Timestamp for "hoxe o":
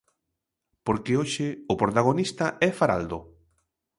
1.19-1.75